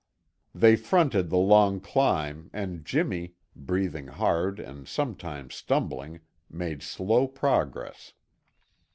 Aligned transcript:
They 0.55 0.77
fronted 0.77 1.29
the 1.29 1.37
long 1.37 1.79
climb 1.79 2.49
and 2.53 2.83
Jimmy, 2.83 3.35
breathing 3.55 4.07
hard 4.07 4.59
and 4.59 4.87
sometimes 4.87 5.53
stumbling, 5.53 6.21
made 6.49 6.81
slow 6.81 7.27
progress. 7.27 8.11